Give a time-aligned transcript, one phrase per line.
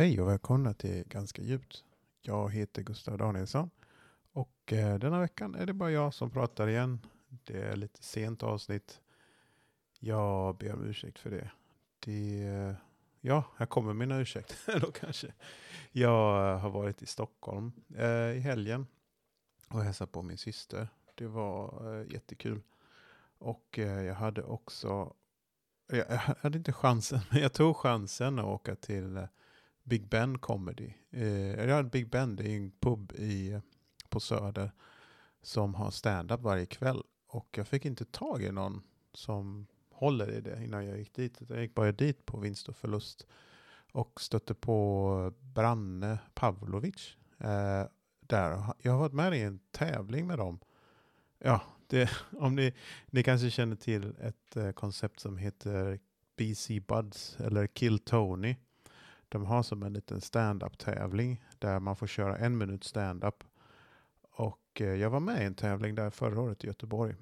[0.00, 1.84] Hej och välkomna till Ganska djupt.
[2.20, 3.70] Jag heter Gustav Danielsson
[4.32, 6.98] och eh, denna veckan är det bara jag som pratar igen.
[7.28, 9.00] Det är lite sent avsnitt.
[9.98, 11.50] Jag ber om ursäkt för det.
[11.98, 12.74] det eh,
[13.20, 15.32] ja, här kommer mina ursäkter då kanske.
[15.92, 18.86] Jag eh, har varit i Stockholm eh, i helgen
[19.68, 20.88] och hälsat på min syster.
[21.14, 22.62] Det var eh, jättekul.
[23.38, 25.14] Och jag hade också,
[25.86, 29.26] jag, jag hade inte chansen, men jag tog chansen att åka till
[29.82, 30.92] Big Ben Comedy.
[31.10, 33.60] Eh, ja, Big Ben det är en pub i,
[34.08, 34.70] på Söder
[35.42, 37.02] som har stand-up varje kväll.
[37.26, 38.82] Och jag fick inte tag i någon
[39.12, 41.40] som håller i det innan jag gick dit.
[41.48, 43.26] Jag gick bara dit på vinst och förlust.
[43.92, 47.16] Och stötte på Branne Pavlovic.
[47.38, 47.84] Eh,
[48.20, 48.74] där.
[48.78, 50.58] Jag har varit med i en tävling med dem.
[51.38, 52.74] Ja, det, om ni,
[53.06, 55.98] ni kanske känner till ett eh, koncept som heter
[56.36, 58.56] BC Buds eller Kill Tony.
[59.30, 63.44] De har som en liten stand-up tävling där man får köra en minut stand-up.
[64.30, 67.14] Och eh, jag var med i en tävling där förra året i Göteborg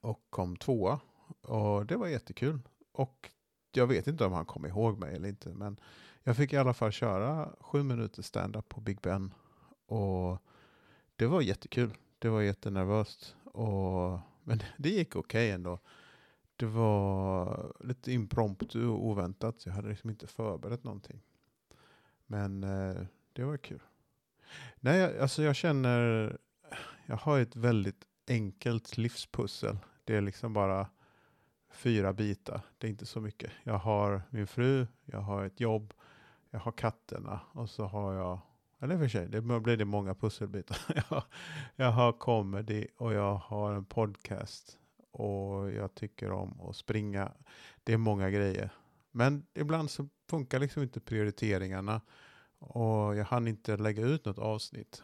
[0.00, 1.00] och kom tvåa.
[1.42, 2.60] Och det var jättekul.
[2.92, 3.30] Och
[3.72, 5.80] jag vet inte om han kom ihåg mig eller inte, men
[6.22, 9.34] jag fick i alla fall köra sju minuter stand-up på Big Ben.
[9.86, 10.38] Och
[11.16, 11.96] det var jättekul.
[12.18, 13.36] Det var jättenervöst.
[13.44, 15.78] Och, men det gick okej okay ändå
[16.60, 19.60] det var lite impromptu och oväntat.
[19.60, 21.22] Så jag hade liksom inte förberett någonting.
[22.26, 23.02] Men eh,
[23.32, 23.82] det var kul.
[24.80, 26.38] Nej, alltså jag känner,
[27.06, 29.78] jag har ett väldigt enkelt livspussel.
[30.04, 30.86] Det är liksom bara
[31.70, 32.60] fyra bitar.
[32.78, 33.50] Det är inte så mycket.
[33.62, 35.94] Jag har min fru, jag har ett jobb,
[36.50, 38.38] jag har katterna och så har jag,
[38.78, 40.78] eller för sig, det blir det många pusselbitar.
[41.10, 41.22] jag,
[41.76, 44.79] jag har comedy och jag har en podcast
[45.10, 47.32] och jag tycker om att springa.
[47.84, 48.70] Det är många grejer.
[49.10, 52.00] Men ibland så funkar liksom inte prioriteringarna
[52.58, 55.02] och jag hann inte lägga ut något avsnitt.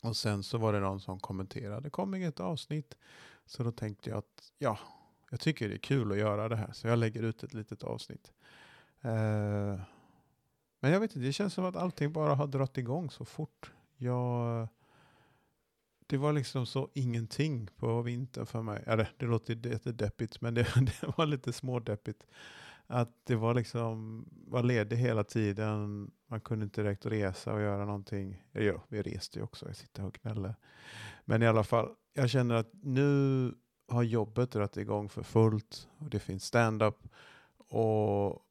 [0.00, 2.96] Och sen så var det någon som kommenterade, det kom inget avsnitt.
[3.46, 4.78] Så då tänkte jag att ja,
[5.30, 7.82] jag tycker det är kul att göra det här så jag lägger ut ett litet
[7.82, 8.32] avsnitt.
[9.00, 9.80] Eh,
[10.80, 13.72] men jag vet inte, det känns som att allting bara har dragit igång så fort.
[13.96, 14.68] Jag
[16.06, 18.82] det var liksom så ingenting på vintern för mig.
[18.86, 22.26] Eller det låter jättedeppigt, men det, det var lite smådeppigt.
[22.86, 26.10] Att det var liksom, var ledig hela tiden.
[26.26, 28.44] Man kunde inte direkt resa och göra någonting.
[28.52, 30.54] Ja, vi reste ju också, jag sitter och gnäller.
[31.24, 33.54] Men i alla fall, jag känner att nu
[33.88, 35.88] har jobbet dragit igång för fullt.
[35.98, 37.08] Och det finns stand-up.
[37.68, 38.42] Och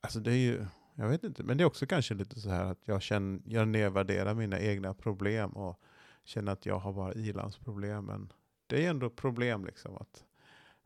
[0.00, 2.64] alltså det är ju, jag vet inte, men det är också kanske lite så här
[2.64, 5.50] att jag känner, jag nedvärderar mina egna problem.
[5.50, 5.80] och
[6.24, 8.04] känner att jag har bara ilandsproblem.
[8.04, 8.32] Men
[8.66, 10.24] det är ändå ett problem liksom att,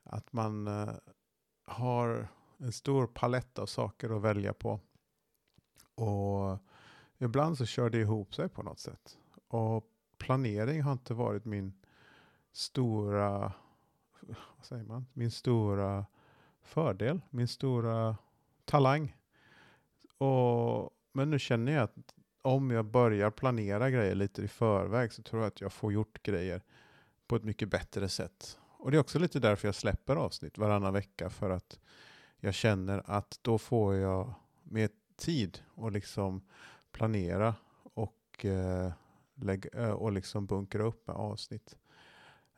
[0.02, 0.90] att man uh,
[1.64, 4.80] har en stor palett av saker att välja på.
[5.94, 6.58] Och
[7.18, 9.18] ibland så kör det ihop sig på något sätt.
[9.48, 9.84] Och
[10.18, 11.72] planering har inte varit min
[12.52, 13.52] stora,
[14.56, 16.06] vad säger man, min stora
[16.62, 18.16] fördel, min stora
[18.64, 19.16] talang.
[20.18, 22.14] Och, men nu känner jag att
[22.46, 26.22] om jag börjar planera grejer lite i förväg så tror jag att jag får gjort
[26.22, 26.62] grejer
[27.26, 28.58] på ett mycket bättre sätt.
[28.78, 31.78] Och det är också lite därför jag släpper avsnitt varannan vecka för att
[32.40, 36.42] jag känner att då får jag mer tid att liksom
[36.92, 38.92] planera och, eh,
[39.34, 41.76] lägga, eh, och liksom bunkra upp med avsnitt.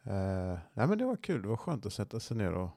[0.02, 2.70] Eh, nej men det var kul, det var skönt att sätta sig ner och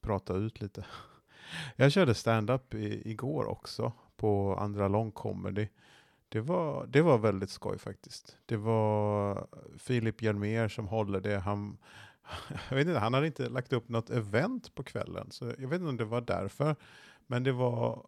[0.00, 0.86] prata ut lite.
[1.76, 5.68] Jag körde stand-up igår också på andra lång comedy.
[6.28, 8.36] Det var, det var väldigt skoj faktiskt.
[8.46, 9.46] Det var
[9.78, 11.38] Filip Hjelmér som håller det.
[11.38, 11.78] Han,
[12.68, 15.80] jag vet inte, han hade inte lagt upp något event på kvällen, så jag vet
[15.80, 16.76] inte om det var därför.
[17.26, 18.06] Men det var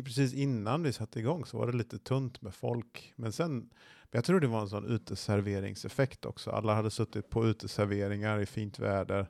[0.00, 3.12] precis innan vi satte igång så var det lite tunt med folk.
[3.16, 3.70] Men sen,
[4.10, 6.50] jag tror det var en sån uteserveringseffekt också.
[6.50, 9.26] Alla hade suttit på uteserveringar i fint väder.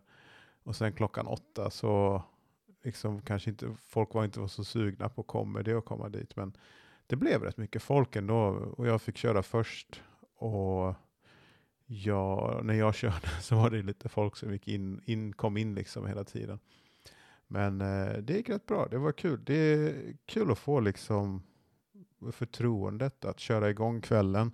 [0.63, 2.23] Och sen klockan åtta så
[2.83, 6.37] liksom kanske inte, folk var inte var så sugna på comedy och komma dit.
[6.37, 6.53] Men
[7.13, 8.37] det blev rätt mycket folk ändå
[8.77, 10.03] och jag fick köra först.
[10.37, 10.95] Och
[11.87, 15.75] jag, när jag körde så var det lite folk som gick in, in, kom in
[15.75, 16.59] liksom hela tiden.
[17.47, 19.45] Men eh, det gick rätt bra, det var kul.
[19.45, 21.43] Det är kul att få liksom
[22.33, 24.53] förtroendet att köra igång kvällen.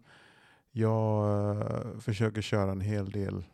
[0.70, 3.44] Jag eh, försöker köra en hel del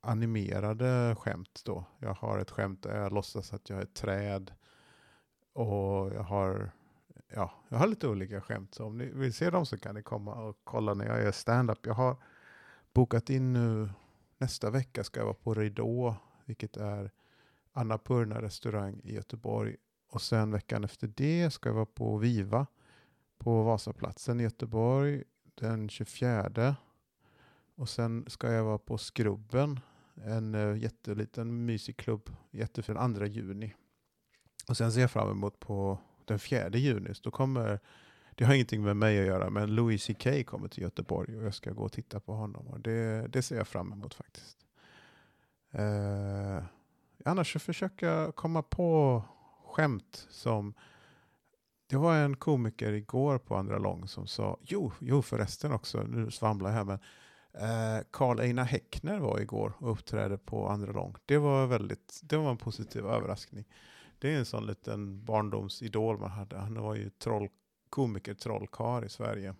[0.00, 1.84] animerade skämt då.
[1.98, 4.52] Jag har ett skämt där jag låtsas att jag är ett träd.
[5.52, 6.72] Och jag har
[7.34, 8.74] ja, jag har lite olika skämt.
[8.74, 11.32] Så om ni vill se dem så kan ni komma och kolla när jag gör
[11.32, 11.86] stand-up.
[11.86, 12.16] Jag har
[12.92, 13.90] bokat in nu,
[14.38, 17.10] nästa vecka ska jag vara på Ridå, vilket är
[17.72, 19.76] Annapurna restaurang i Göteborg.
[20.10, 22.66] Och sen veckan efter det ska jag vara på Viva
[23.38, 26.76] på Vasaplatsen i Göteborg den 24.
[27.74, 29.80] Och sen ska jag vara på Skrubben,
[30.14, 33.74] en uh, jätteliten mysig klubb, jättefin, 2 juni.
[34.68, 37.80] Och sen ser jag fram emot på den 4 juni, så då kommer,
[38.34, 41.54] det har ingenting med mig att göra, men Louis CK kommer till Göteborg och jag
[41.54, 42.66] ska gå och titta på honom.
[42.66, 44.58] Och det, det ser jag fram emot faktiskt.
[45.70, 46.64] Eh,
[47.24, 49.22] annars så försöker jag komma på
[49.64, 50.74] skämt som
[51.86, 56.30] det var en komiker igår på Andra Lång som sa, jo, jo förresten också, nu
[56.30, 56.98] svamlar jag här, men
[57.54, 61.14] eh, Karl eh, Einar Häckner var igår och uppträdde på Andra Lång.
[61.26, 63.64] Det var, väldigt, det var en positiv överraskning.
[64.18, 66.58] Det är en sån liten barndomsidol man hade.
[66.58, 67.48] Han var ju troll,
[67.90, 69.54] komiker, trollkar i Sverige.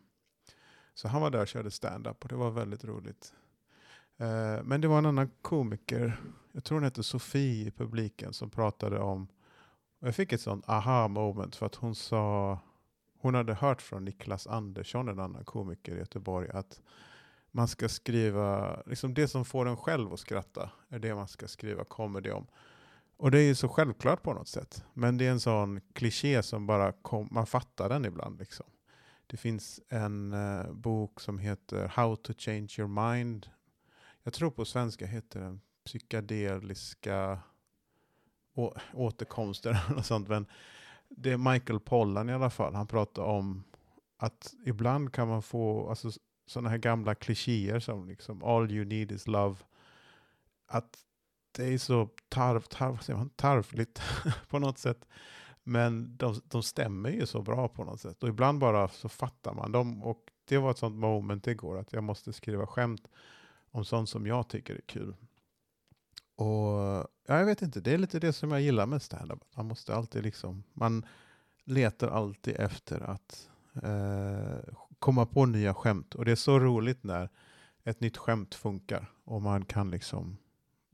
[0.95, 3.35] Så han var där och körde stand-up och det var väldigt roligt.
[4.17, 6.21] Eh, men det var en annan komiker,
[6.53, 9.29] jag tror hon hette Sofie i publiken, som pratade om
[10.05, 12.59] och jag fick ett sånt aha moment för att hon sa,
[13.19, 16.81] hon hade hört från Niklas Andersson, en annan komiker i Göteborg, att
[17.51, 21.49] man ska skriva, liksom det som får en själv att skratta är det man ska
[21.49, 22.47] skriva comedy om.
[23.17, 24.85] Och det är ju så självklart på något sätt.
[24.95, 28.39] Men det är en sån kliché som bara kom, man fattar den ibland.
[28.39, 28.67] Liksom.
[29.27, 33.51] Det finns en eh, bok som heter How to change your mind.
[34.23, 37.39] Jag tror på svenska heter den psykedeliska
[38.55, 40.29] å, återkomster och sånt.
[40.29, 40.47] Men
[41.09, 42.75] det är Michael Pollan i alla fall.
[42.75, 43.65] Han pratar om
[44.17, 46.11] att ibland kan man få alltså,
[46.47, 49.57] sådana här gamla klichéer som liksom all you need is love.
[50.67, 50.99] Att
[51.55, 54.03] det är så tarv, tarv, man, tarvligt
[54.49, 55.05] på något sätt.
[55.63, 58.23] Men de, de stämmer ju så bra på något sätt.
[58.23, 60.03] Och ibland bara så fattar man dem.
[60.03, 63.09] Och det var ett sånt moment igår att jag måste skriva skämt
[63.71, 65.15] om sånt som jag tycker är kul.
[66.37, 69.45] Och ja, jag vet inte, det är lite det som jag gillar med standup.
[69.57, 71.07] Man måste alltid liksom, man
[71.65, 73.51] letar alltid efter att
[73.83, 76.15] eh, komma på nya skämt.
[76.15, 77.29] Och det är så roligt när
[77.85, 80.37] ett nytt skämt funkar och man kan liksom,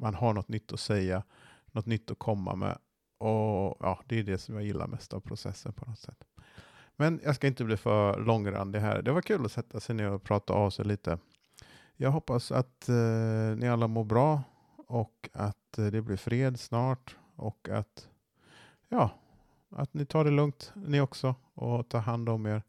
[0.01, 1.23] man har något nytt att säga,
[1.73, 2.79] något nytt att komma med.
[3.19, 6.25] Och ja, det är det som jag gillar mest av processen på något sätt.
[6.97, 9.03] Men jag ska inte bli för långrandig här.
[9.03, 11.19] Det var kul att sätta sig ner och prata av sig lite.
[11.97, 14.43] Jag hoppas att eh, ni alla mår bra
[14.77, 18.09] och att eh, det blir fred snart och att,
[18.89, 19.11] ja,
[19.71, 22.63] att ni tar det lugnt ni också och tar hand om er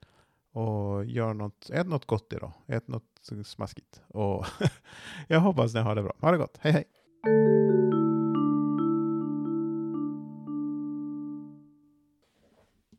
[0.52, 4.46] och gör något, ät något gott idag, ät något smaskigt och
[5.28, 6.14] jag hoppas ni har det bra.
[6.20, 7.01] Ha det gott, hej hej!
[7.24, 7.81] Música